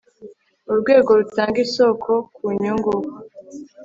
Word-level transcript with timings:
urwego 0.71 1.09
rutanga 1.19 1.57
isoko 1.65 2.11
ku 2.35 2.45
nyungu 2.61 2.93